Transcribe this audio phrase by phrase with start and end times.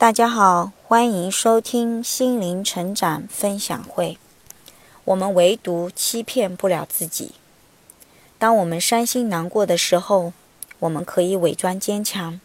[0.00, 4.16] 大家好，欢迎收听心灵成长分享会。
[5.04, 7.32] 我们唯独欺骗不了自己。
[8.38, 10.32] 当我们伤心难过的时候，
[10.78, 12.40] 我们可以伪装坚强；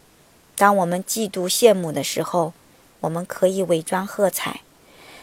[0.54, 2.52] 当我们嫉妒羡慕的时候，
[3.00, 4.60] 我们可以伪装喝彩；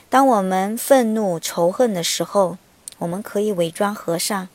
[0.09, 2.57] 当我们愤怒仇恨的时候，
[2.97, 4.47] 我们可以伪装和善；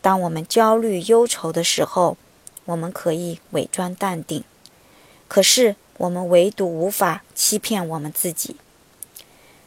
[0.00, 2.16] 当我们焦虑忧愁的时候，
[2.64, 4.42] 我们可以伪装淡定。
[5.28, 8.56] 可是，我们唯独无法欺骗我们自己。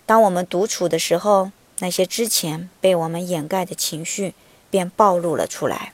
[0.05, 4.34] 当我们独处的时候，那些之前被我们掩盖的情绪
[4.70, 5.93] 便暴露了出来，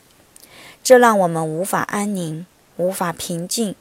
[0.83, 2.45] 这让我们无法安宁，
[2.77, 3.75] 无法平静。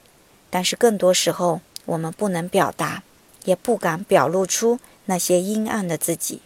[0.49, 3.03] 但是更多时候，我们不能表达，
[3.45, 6.41] 也不敢表露出那些阴暗的自己。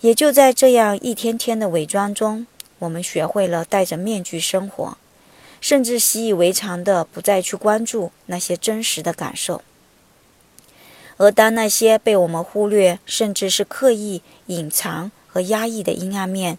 [0.00, 2.46] 也就在这样一天天的伪装中，
[2.80, 4.98] 我们学会了戴着面具生活。
[5.64, 9.62] 甚至习以为常的不再去关注那些真实的感受，
[11.16, 16.58] 而当那些被我们忽略，甚至是刻意隐藏和压抑的阴暗面，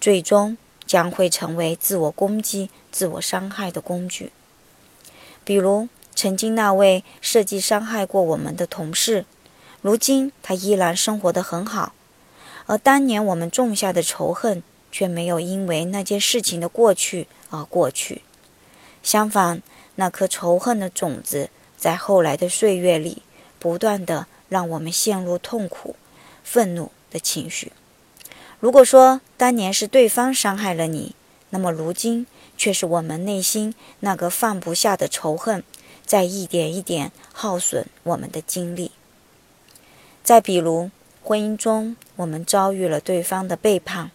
[0.00, 4.30] 最终将会成为自我攻击、自我伤害的工具。
[5.42, 9.24] 比如，曾经那位设计伤害过我们的同事，
[9.82, 11.92] 如今他依然生活得很好，
[12.66, 18.22] 而当年我们种下的仇恨，却没有因为那件事情的过去而过去。
[19.04, 19.62] 相反，
[19.94, 23.22] 那颗仇恨的种子在后来的岁月里，
[23.60, 25.94] 不断的让我们陷入痛苦、
[26.42, 27.70] 愤怒的情绪。
[28.58, 31.14] 如果说当年是对方伤害了你，
[31.50, 35.62] 那么如今却是我们内心那个放不下的仇恨，
[36.06, 38.90] 在一点一点耗损我们的精力。
[40.22, 40.90] 再比如，
[41.22, 44.10] 婚姻中我们遭遇了对方的背叛，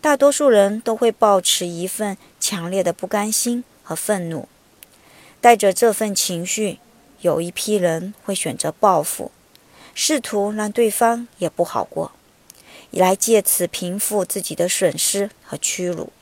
[0.00, 3.62] 大多数人都会保持一份强烈的不甘心。
[3.88, 4.46] 和愤怒，
[5.40, 6.78] 带着这份情绪，
[7.22, 9.30] 有一批人会选择报复，
[9.94, 12.12] 试图让对方也不好过，
[12.90, 16.12] 来借此平复自己的损失和屈辱。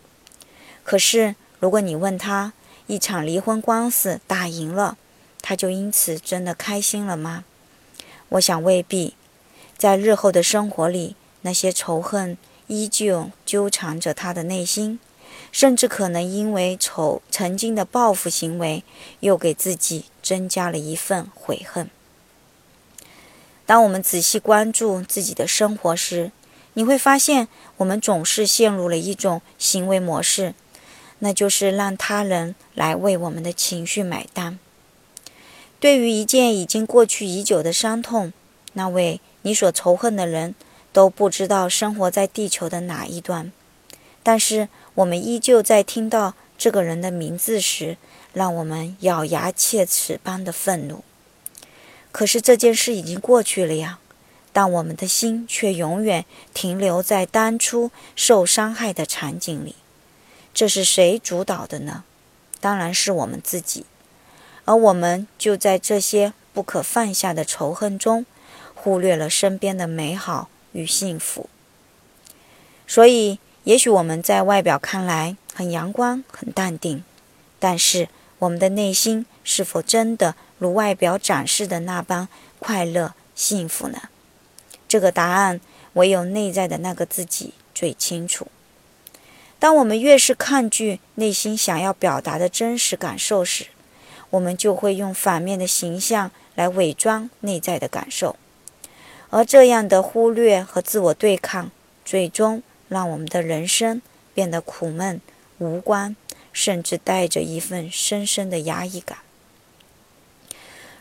[0.84, 2.52] 可是，如果你问他，
[2.86, 4.96] 一场离婚官司打赢了，
[5.42, 7.42] 他就因此真的开心了吗？
[8.28, 9.14] 我想未必。
[9.76, 12.38] 在日后的生活里，那些仇恨
[12.68, 15.00] 依旧纠缠着他的内心。
[15.52, 18.84] 甚至可能因为仇曾经的报复行为，
[19.20, 21.88] 又给自己增加了一份悔恨。
[23.64, 26.30] 当我们仔细关注自己的生活时，
[26.74, 27.48] 你会发现，
[27.78, 30.54] 我们总是陷入了一种行为模式，
[31.20, 34.58] 那就是让他人来为我们的情绪买单。
[35.80, 38.32] 对于一件已经过去已久的伤痛，
[38.74, 40.54] 那位你所仇恨的人
[40.92, 43.50] 都不知道生活在地球的哪一端，
[44.22, 44.68] 但是。
[44.96, 47.98] 我们依旧在听到这个人的名字时，
[48.32, 51.04] 让我们咬牙切齿般的愤怒。
[52.10, 53.98] 可是这件事已经过去了呀，
[54.54, 56.24] 但我们的心却永远
[56.54, 59.74] 停留在当初受伤害的场景里。
[60.54, 62.04] 这是谁主导的呢？
[62.58, 63.84] 当然是我们自己。
[64.64, 68.24] 而我们就在这些不可放下的仇恨中，
[68.74, 71.50] 忽略了身边的美好与幸福。
[72.86, 73.38] 所以。
[73.66, 77.02] 也许我们在外表看来很阳光、很淡定，
[77.58, 82.28] 但是我们的内心是否真的如外表展示的那般
[82.60, 84.02] 快乐、幸福呢？
[84.86, 85.60] 这个答案
[85.94, 88.46] 唯有内在的那个自己最清楚。
[89.58, 93.66] 当我们越是抗拒内心想要表达的真实感受时，
[94.30, 98.36] 我们就会用反面的形象来伪装内在的感受，
[99.30, 101.72] 而这样的忽略和自我对抗，
[102.04, 102.62] 最终。
[102.88, 104.00] 让我们的人生
[104.34, 105.20] 变得苦闷
[105.58, 106.14] 无关，
[106.52, 109.18] 甚至带着一份深深的压抑感。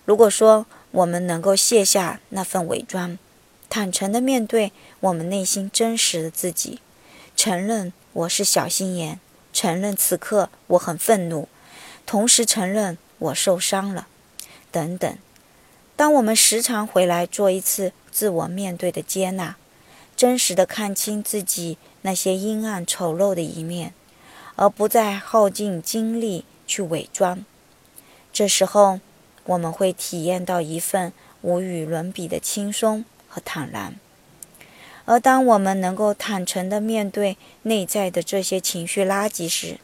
[0.06, 3.18] 如果说我们能够卸下那份伪装，
[3.70, 6.80] 坦诚的面对我们内心真实的自己，
[7.36, 9.20] 承认我是小心眼，
[9.52, 11.50] 承认此刻我很愤怒，
[12.06, 14.08] 同时承认我受伤了，
[14.72, 15.18] 等等。
[15.96, 19.56] 当我们时常回来做一次自我面对的接纳。
[20.16, 23.94] 真实的看清自己那些阴暗丑陋的一面，
[24.56, 27.44] 而不再耗尽精力去伪装。
[28.32, 29.00] 这时候，
[29.46, 33.96] 我们会体验到一份无与伦比的轻松和坦然。
[35.06, 39.80] 而当我们能够坦诚地面对内在的这些情绪垃圾时，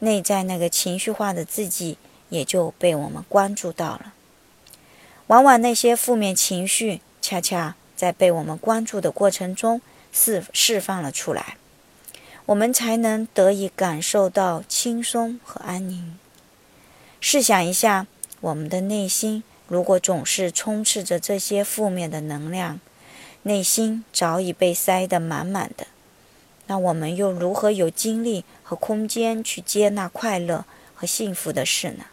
[0.00, 1.96] 内在那个情绪化的自己
[2.28, 4.12] 也就被我们关注到了。
[5.28, 7.76] 往往那些负面情绪，恰恰。
[8.00, 11.58] 在被我们关注的过程中释释放了出来，
[12.46, 16.18] 我们才能得以感受到轻松和安宁。
[17.20, 18.06] 试想一下，
[18.40, 22.80] 我们的内心如果总是充斥着这些负面的能量，
[23.42, 25.86] 内心早已被塞得满满的，
[26.68, 30.64] 那我们又如何有精力和空间去接纳快乐
[30.94, 32.06] 和幸福的事呢？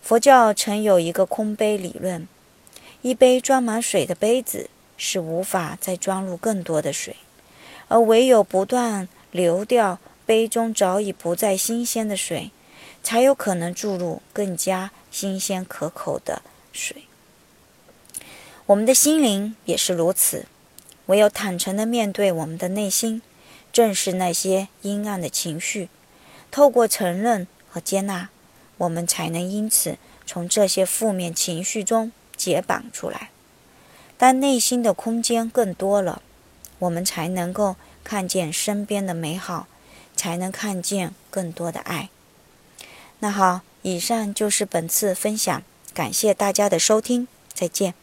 [0.00, 2.26] 佛教曾有一个空杯理论：
[3.02, 7.16] 一杯装满水的杯子是无法再装入更多的水，
[7.88, 12.50] 而唯有不断流掉杯中早已不再新鲜的水。
[13.02, 17.04] 才有可能注入更加新鲜可口的水。
[18.66, 20.44] 我们的心灵也是如此，
[21.06, 23.22] 唯有坦诚地面对我们的内心，
[23.72, 25.88] 正视那些阴暗的情绪，
[26.50, 28.28] 透过承认和接纳，
[28.76, 33.28] 我们才能因此从这些负面情绪中解绑出来。
[34.16, 36.22] 当内心的空间更多了，
[36.78, 39.66] 我们才能够看见身边的美好，
[40.16, 42.08] 才能看见更多的爱。
[43.18, 47.99] 那好，以上就是本次分享，感谢大家的收听，再见。